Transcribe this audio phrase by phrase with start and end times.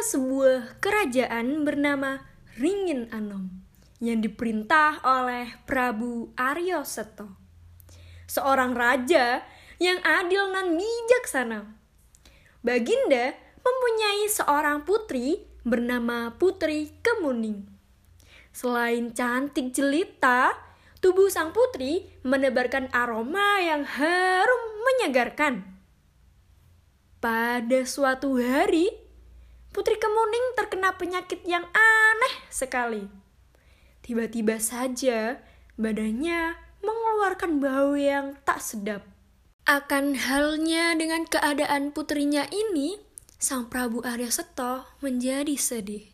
[0.00, 2.24] sebuah kerajaan bernama
[2.56, 3.52] Ringin Anom
[4.00, 7.36] yang diperintah oleh Prabu Aryo Seto.
[8.24, 9.44] Seorang raja
[9.76, 11.60] yang adil dan bijaksana.
[12.64, 17.68] Baginda mempunyai seorang putri bernama Putri Kemuning.
[18.56, 20.56] Selain cantik jelita,
[21.04, 25.76] tubuh sang putri menebarkan aroma yang harum menyegarkan.
[27.20, 29.09] Pada suatu hari,
[29.70, 33.06] Putri Kemuning terkena penyakit yang aneh sekali.
[34.02, 35.38] Tiba-tiba saja
[35.78, 39.06] badannya mengeluarkan bau yang tak sedap.
[39.70, 42.98] Akan halnya dengan keadaan putrinya ini,
[43.38, 46.10] Sang Prabu Arya Seto menjadi sedih.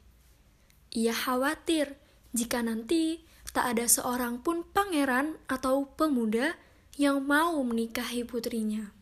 [0.93, 1.97] Ia khawatir
[2.37, 3.25] jika nanti
[3.57, 6.61] tak ada seorang pun pangeran atau pemuda
[7.01, 8.93] yang mau menikahi putrinya.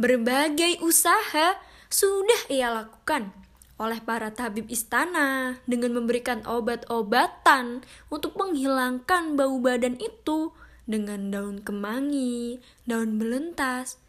[0.00, 3.32] Berbagai usaha sudah ia lakukan
[3.78, 10.52] oleh para tabib istana dengan memberikan obat-obatan untuk menghilangkan bau badan itu
[10.88, 12.58] dengan daun kemangi,
[12.88, 14.02] daun belentas.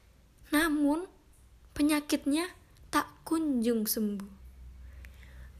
[0.50, 1.06] Namun,
[1.78, 2.50] penyakitnya
[2.90, 4.32] tak kunjung sembuh.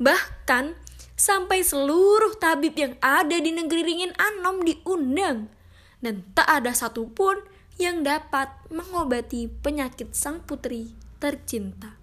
[0.02, 0.74] Bahkan
[1.20, 5.52] sampai seluruh tabib yang ada di negeri Ringin Anom diundang
[6.00, 7.44] dan tak ada satupun
[7.76, 11.99] yang dapat mengobati penyakit sang putri tercinta.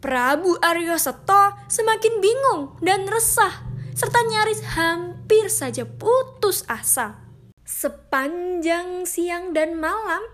[0.00, 7.20] Prabu Aryo Seto semakin bingung dan resah serta nyaris hampir saja putus asa.
[7.68, 10.24] Sepanjang siang dan malam,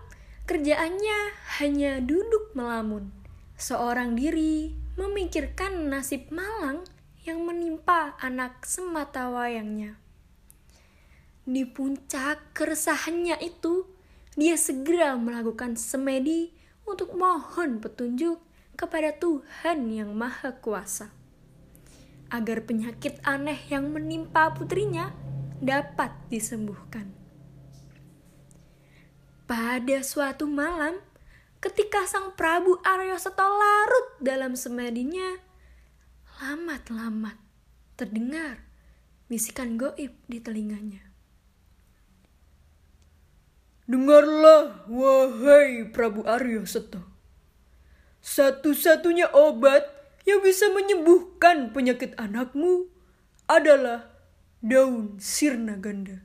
[0.47, 3.11] Kerjaannya hanya duduk melamun,
[3.59, 6.87] seorang diri memikirkan nasib malang
[7.27, 9.99] yang menimpa anak semata wayangnya.
[11.43, 13.91] Di puncak keresahannya itu,
[14.39, 16.55] dia segera melakukan semedi
[16.87, 18.39] untuk mohon petunjuk
[18.77, 21.09] kepada Tuhan yang Maha Kuasa,
[22.29, 25.09] agar penyakit aneh yang menimpa putrinya
[25.57, 27.09] dapat disembuhkan.
[29.49, 31.01] Pada suatu malam,
[31.57, 35.41] ketika sang Prabu Arya Seto larut dalam semedinya,
[36.37, 37.39] lamat-lamat
[37.97, 38.61] terdengar
[39.25, 41.01] bisikan goib di telinganya.
[43.87, 47.16] Dengarlah, wahai Prabu Arya Seto.
[48.27, 49.87] Satu-satunya obat
[50.27, 52.91] yang bisa menyembuhkan penyakit anakmu
[53.47, 54.11] adalah
[54.59, 56.19] daun sirna ganda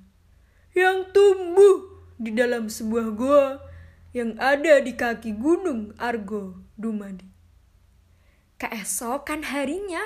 [0.75, 3.63] yang tumbuh di dalam sebuah goa
[4.11, 7.31] yang ada di kaki gunung Argo Dumadi.
[8.59, 10.03] Keesokan harinya,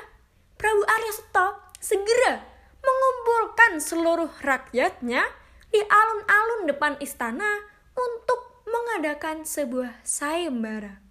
[0.60, 1.48] Prabu Arya Seto
[1.80, 2.44] segera
[2.84, 5.24] mengumpulkan seluruh rakyatnya
[5.72, 7.64] di alun-alun depan istana
[7.96, 11.05] untuk mengadakan sebuah sayembara.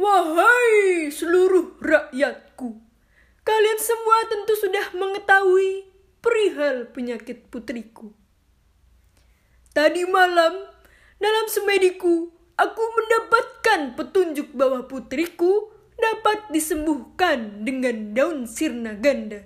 [0.00, 2.72] Wahai seluruh rakyatku,
[3.44, 5.92] kalian semua tentu sudah mengetahui
[6.24, 8.08] perihal penyakit putriku.
[9.76, 10.56] Tadi malam,
[11.20, 15.68] dalam semediku, aku mendapatkan petunjuk bahwa putriku
[16.00, 19.44] dapat disembuhkan dengan daun sirna ganda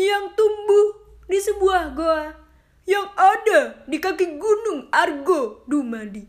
[0.00, 0.96] yang tumbuh
[1.28, 2.40] di sebuah goa
[2.88, 6.24] yang ada di kaki gunung Argo Dumadi.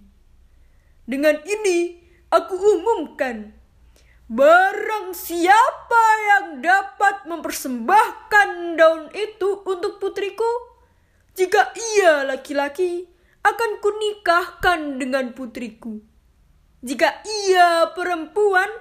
[1.08, 3.61] Dengan ini, aku umumkan
[4.32, 10.48] Barang siapa yang dapat mempersembahkan daun itu untuk putriku,
[11.36, 13.12] jika ia laki-laki,
[13.44, 16.00] akan kunikahkan dengan putriku.
[16.80, 18.72] Jika ia perempuan,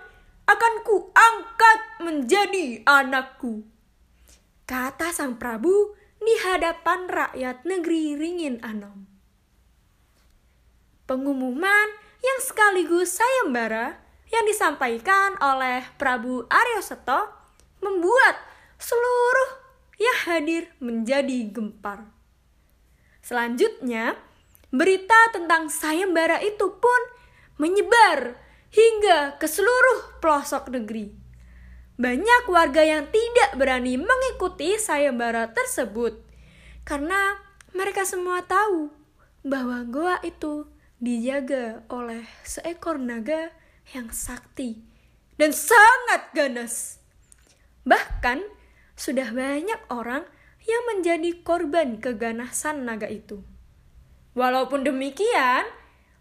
[0.47, 3.67] akan kuangkat menjadi anakku.
[4.71, 9.03] Kata sang Prabu di hadapan rakyat negeri Ringin Anom.
[11.11, 11.91] Pengumuman
[12.23, 13.99] yang sekaligus sayembara
[14.31, 17.31] yang disampaikan oleh Prabu Aryo Seto
[17.83, 18.39] membuat
[18.79, 19.51] seluruh
[20.01, 22.09] yang hadir menjadi gempar.
[23.21, 24.17] Selanjutnya,
[24.71, 27.01] Berita tentang sayembara itu pun
[27.59, 28.39] menyebar
[28.71, 31.11] hingga ke seluruh pelosok negeri.
[31.99, 36.23] Banyak warga yang tidak berani mengikuti sayembara tersebut
[36.87, 37.35] karena
[37.75, 38.95] mereka semua tahu
[39.43, 40.71] bahwa goa itu
[41.03, 43.51] dijaga oleh seekor naga
[43.95, 44.81] yang sakti
[45.41, 47.01] dan sangat ganas.
[47.89, 48.45] Bahkan
[48.95, 50.29] sudah banyak orang
[50.69, 53.41] yang menjadi korban keganasan naga itu.
[54.37, 55.65] Walaupun demikian,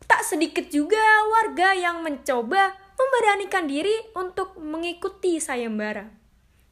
[0.08, 6.10] tak sedikit juga warga yang mencoba memberanikan diri untuk mengikuti sayembara.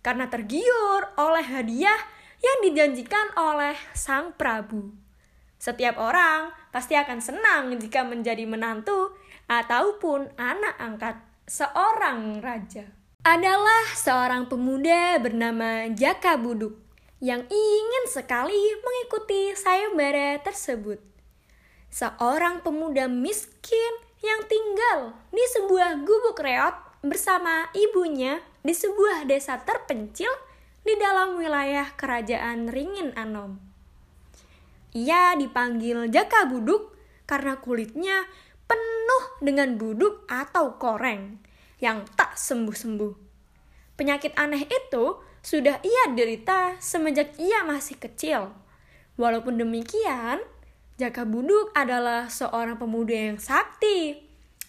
[0.02, 2.00] Karena tergiur oleh hadiah
[2.40, 4.96] yang dijanjikan oleh sang Prabu.
[5.58, 9.17] Setiap orang pasti akan senang jika menjadi menantu
[9.48, 11.16] ataupun anak angkat
[11.48, 12.88] seorang raja.
[13.24, 16.80] Adalah seorang pemuda bernama Jaka Buduk
[17.20, 21.02] yang ingin sekali mengikuti sayembara tersebut.
[21.92, 30.30] Seorang pemuda miskin yang tinggal di sebuah gubuk reot bersama ibunya di sebuah desa terpencil
[30.84, 33.60] di dalam wilayah kerajaan Ringin Anom.
[34.96, 36.96] Ia dipanggil Jaka Buduk
[37.28, 38.24] karena kulitnya
[38.68, 41.40] penuh dengan buduk atau koreng
[41.80, 43.14] yang tak sembuh-sembuh.
[43.98, 48.54] Penyakit aneh itu sudah ia derita semenjak ia masih kecil.
[49.18, 50.44] Walaupun demikian,
[50.98, 54.18] Jaka Buduk adalah seorang pemuda yang sakti.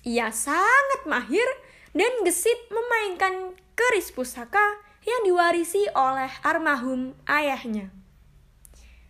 [0.04, 1.44] Ia sangat mahir
[1.92, 7.88] dan gesit memainkan keris pusaka yang diwarisi oleh armahum ayahnya.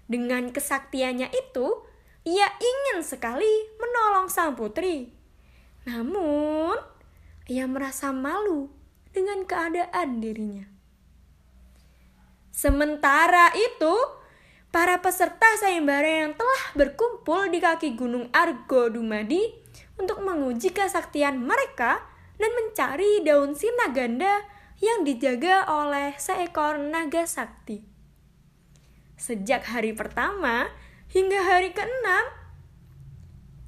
[0.06, 1.85] Dengan kesaktiannya itu,
[2.28, 5.08] ia ingin sekali menolong sang putri.
[5.88, 6.76] Namun,
[7.48, 8.69] ia merasa malu
[9.16, 10.69] dengan keadaan dirinya.
[12.52, 13.96] Sementara itu,
[14.69, 19.48] para peserta sayembara yang telah berkumpul di kaki Gunung Argo Dumadi
[19.96, 22.04] untuk menguji kesaktian mereka
[22.36, 24.44] dan mencari daun sinaganda
[24.78, 27.82] yang dijaga oleh seekor naga sakti.
[29.19, 30.70] Sejak hari pertama
[31.08, 32.25] hingga hari keenam,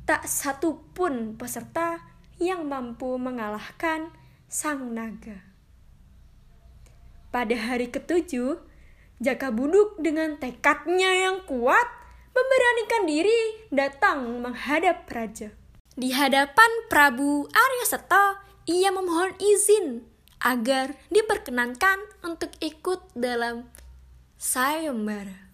[0.05, 2.01] tak satu pun peserta
[2.41, 4.13] yang mampu mengalahkan
[4.49, 5.45] sang naga.
[7.31, 8.59] Pada hari ketujuh,
[9.21, 11.87] Jaka Buduk dengan tekadnya yang kuat
[12.33, 15.53] memberanikan diri datang menghadap raja.
[15.95, 20.09] Di hadapan Prabu Arya Seto, ia memohon izin
[20.41, 23.69] agar diperkenankan untuk ikut dalam
[24.41, 25.50] sayembara.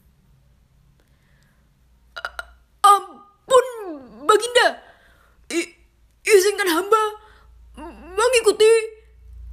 [4.27, 4.83] Baginda,
[5.55, 5.63] I
[6.27, 7.03] izinkan hamba
[8.19, 8.67] mengikuti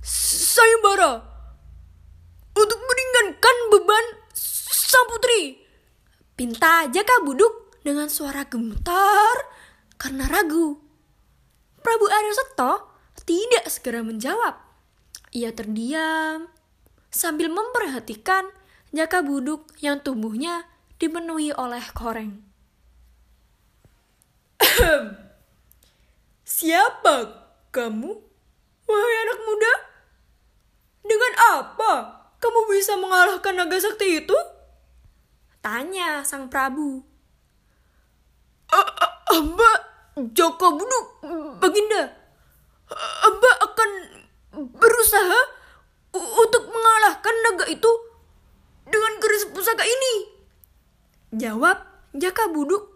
[0.01, 1.21] sayembara
[2.57, 5.61] untuk meringankan beban sang putri.
[6.33, 9.37] Pinta Jaka Buduk dengan suara gemetar
[10.01, 10.81] karena ragu.
[11.83, 12.73] Prabu Arya Seto
[13.27, 14.57] tidak segera menjawab.
[15.33, 16.49] Ia terdiam
[17.13, 18.49] sambil memperhatikan
[18.93, 20.65] Jaka Buduk yang tubuhnya
[20.97, 22.52] dipenuhi oleh koreng.
[26.43, 27.15] Siapa
[27.69, 28.11] kamu,
[28.89, 29.73] wahai anak muda?
[31.03, 31.91] Dengan apa
[32.39, 34.37] kamu bisa mengalahkan naga sakti itu?
[35.61, 37.03] Tanya sang Prabu.
[39.33, 39.71] Amba
[40.33, 41.05] Joko Buduk,
[41.57, 42.13] Baginda.
[43.25, 43.89] Amba akan
[44.53, 45.39] berusaha
[46.13, 47.91] untuk mengalahkan naga itu
[48.85, 50.13] dengan keris pusaka ini.
[51.33, 51.81] Jawab
[52.13, 52.92] Jaka Buduk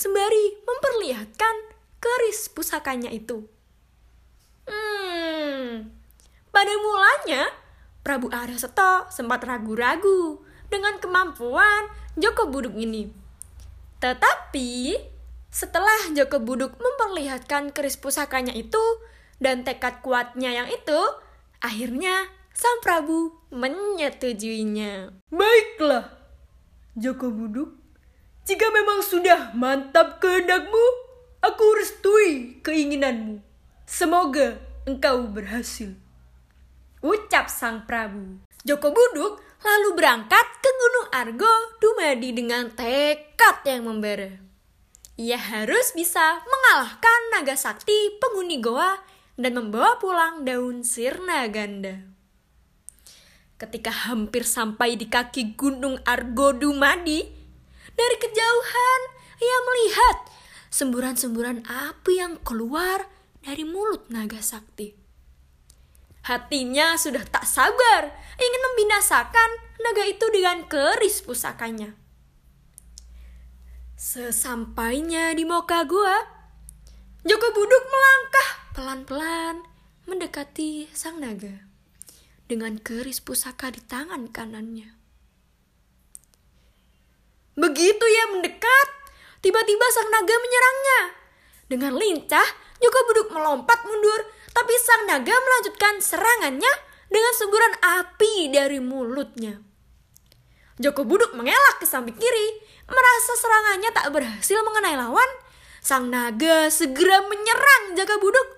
[0.00, 3.44] sembari memperlihatkan keris pusakanya itu.
[4.64, 5.92] Hmm,
[6.48, 7.52] pada mulanya
[8.00, 10.40] Prabu Arya Seto sempat ragu-ragu
[10.72, 13.12] dengan kemampuan Joko Buduk ini.
[14.00, 14.96] Tetapi
[15.52, 18.80] setelah Joko Buduk memperlihatkan keris pusakanya itu
[19.36, 21.00] dan tekad kuatnya yang itu,
[21.60, 22.24] akhirnya
[22.56, 25.12] Sang Prabu menyetujuinya.
[25.28, 26.08] Baiklah,
[26.96, 27.79] Joko Buduk.
[28.44, 30.84] Jika memang sudah mantap kehendakmu,
[31.44, 33.40] aku restui keinginanmu.
[33.84, 35.96] Semoga engkau berhasil
[37.00, 38.44] ucap sang Prabu.
[38.64, 44.36] Joko Buduk lalu berangkat ke Gunung Argo Dumadi dengan tekad yang membara.
[45.20, 49.00] Ia harus bisa mengalahkan naga sakti penghuni goa
[49.36, 52.04] dan membawa pulang daun sirna ganda.
[53.60, 57.39] Ketika hampir sampai di kaki Gunung Argo Dumadi,
[58.00, 59.00] dari kejauhan
[59.40, 60.16] ia melihat
[60.72, 63.04] semburan-semburan api yang keluar
[63.44, 64.96] dari mulut naga sakti.
[66.24, 71.96] Hatinya sudah tak sabar ingin membinasakan naga itu dengan keris pusakanya.
[74.00, 76.16] Sesampainya di Moka Gua,
[77.24, 79.56] Joko Buduk melangkah pelan-pelan
[80.08, 81.68] mendekati sang naga
[82.48, 84.99] dengan keris pusaka di tangan kanannya.
[87.60, 88.88] Begitu ia mendekat,
[89.44, 91.00] tiba-tiba sang naga menyerangnya.
[91.68, 92.48] Dengan lincah,
[92.80, 96.72] Joko Buduk melompat mundur tapi sang naga melanjutkan serangannya
[97.12, 99.60] dengan semburan api dari mulutnya.
[100.80, 102.48] Joko Buduk mengelak ke samping kiri,
[102.88, 105.30] merasa serangannya tak berhasil mengenai lawan.
[105.84, 108.48] Sang naga segera menyerang Jaka Buduk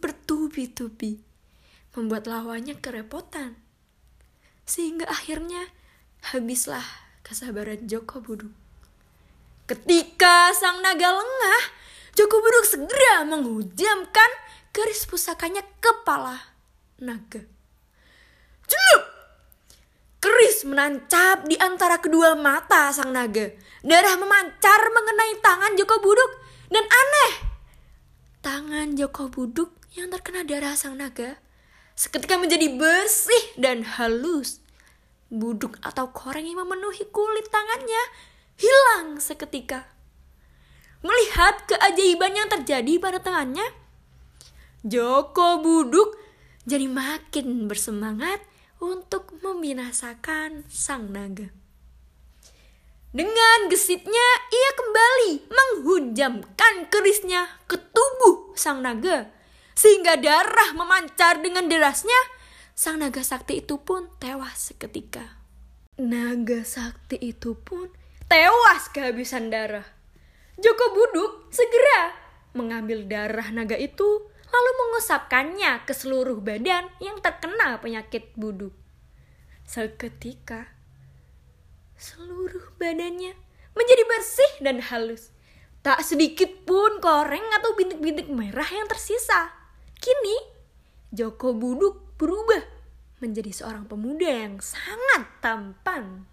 [0.00, 1.24] bertubi-tubi,
[1.96, 3.56] membuat lawannya kerepotan.
[4.68, 5.72] Sehingga akhirnya
[6.32, 6.84] habislah
[7.30, 8.50] kesabaran Joko Buduk.
[9.70, 11.62] Ketika sang naga lengah,
[12.18, 14.30] Joko Buduk segera menghujamkan
[14.74, 16.42] garis pusakanya kepala
[16.98, 17.46] naga.
[18.66, 19.04] Celup!
[20.20, 23.46] Keris menancap di antara kedua mata sang naga.
[23.86, 26.32] Darah memancar mengenai tangan Joko Buduk
[26.66, 27.32] dan aneh.
[28.42, 31.38] Tangan Joko Buduk yang terkena darah sang naga
[32.00, 34.59] seketika menjadi bersih dan halus.
[35.30, 38.02] Buduk atau koreng yang memenuhi kulit tangannya
[38.58, 39.86] hilang seketika.
[41.00, 43.64] Melihat keajaiban yang terjadi pada tangannya,
[44.84, 46.18] Joko Buduk
[46.68, 48.44] jadi makin bersemangat
[48.82, 51.48] untuk membinasakan sang naga.
[53.10, 59.26] Dengan gesitnya, ia kembali menghujamkan kerisnya ke tubuh sang naga.
[59.74, 62.20] Sehingga darah memancar dengan derasnya,
[62.74, 65.40] sang naga sakti itu pun tewas seketika.
[66.00, 67.92] Naga sakti itu pun
[68.30, 69.84] tewas kehabisan darah.
[70.60, 72.14] Joko Buduk segera
[72.52, 78.74] mengambil darah naga itu lalu mengusapkannya ke seluruh badan yang terkena penyakit buduk.
[79.62, 80.74] Seketika,
[81.94, 83.38] seluruh badannya
[83.78, 85.30] menjadi bersih dan halus.
[85.80, 89.48] Tak sedikit pun koreng atau bintik-bintik merah yang tersisa.
[89.96, 90.36] Kini,
[91.14, 92.60] Joko Buduk berubah
[93.24, 96.28] menjadi seorang pemuda yang sangat tampan.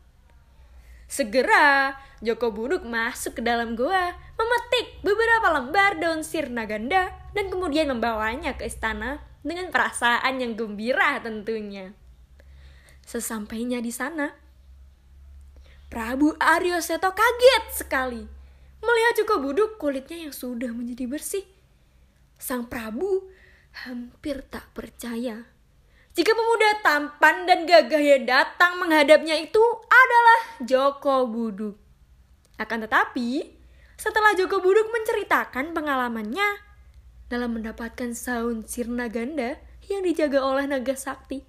[1.08, 7.88] Segera, Joko Buduk masuk ke dalam goa, memetik beberapa lembar daun sirna ganda, dan kemudian
[7.88, 11.96] membawanya ke istana dengan perasaan yang gembira tentunya.
[13.08, 14.36] Sesampainya di sana,
[15.88, 18.28] Prabu Aryo Seto kaget sekali
[18.84, 21.48] melihat Joko Buduk kulitnya yang sudah menjadi bersih.
[22.36, 23.32] Sang Prabu
[23.88, 25.48] hampir tak percaya
[26.18, 31.78] jika pemuda tampan dan gagah yang datang menghadapnya itu adalah Joko Buduk.
[32.58, 33.46] Akan tetapi,
[34.02, 36.66] setelah Joko Buduk menceritakan pengalamannya
[37.30, 41.46] dalam mendapatkan saun sirna ganda yang dijaga oleh naga sakti,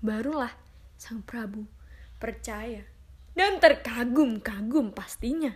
[0.00, 0.56] barulah
[0.96, 1.68] sang Prabu
[2.16, 2.88] percaya
[3.36, 5.52] dan terkagum-kagum pastinya.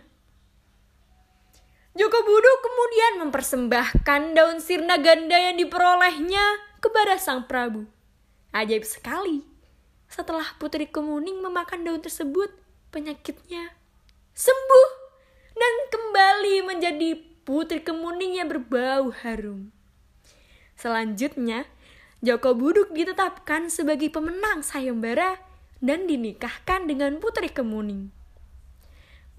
[1.97, 7.89] Joko Buduk kemudian mempersembahkan daun sirna ganda yang diperolehnya kepada sang Prabu
[8.51, 9.47] Ajaib sekali.
[10.11, 12.51] Setelah Putri Kemuning memakan daun tersebut,
[12.91, 13.71] penyakitnya
[14.35, 14.89] sembuh
[15.55, 17.09] dan kembali menjadi
[17.47, 19.71] Putri Kemuning yang berbau harum.
[20.75, 21.63] Selanjutnya,
[22.19, 25.39] Joko Buduk ditetapkan sebagai pemenang sayembara
[25.79, 28.11] dan dinikahkan dengan Putri Kemuning.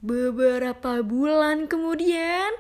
[0.01, 2.51] Beberapa bulan kemudian,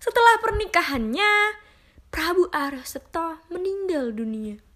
[0.00, 1.60] setelah pernikahannya,
[2.08, 4.71] Prabu Araseto meninggal dunia.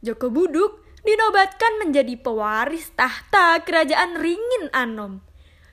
[0.00, 5.20] Joko Buduk dinobatkan menjadi pewaris tahta kerajaan Ringin Anom.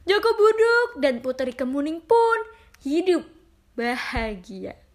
[0.07, 2.39] Joko Buduk dan Putri Kemuning pun
[2.83, 3.23] hidup
[3.75, 4.86] bahagia.